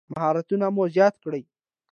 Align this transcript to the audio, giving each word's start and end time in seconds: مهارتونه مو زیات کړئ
مهارتونه 0.13 0.65
مو 0.75 0.83
زیات 0.93 1.15
کړئ 1.23 1.41